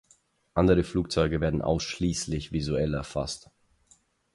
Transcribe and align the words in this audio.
Andere 0.55 0.83
Flugzeuge 0.83 1.41
werden 1.41 1.61
ausschließlich 1.61 2.51
visuell 2.51 2.95
erfasst. 2.95 3.51